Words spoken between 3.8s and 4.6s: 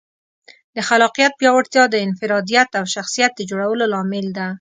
لامل ده.